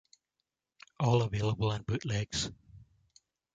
[0.99, 2.49] All available in bootlegs.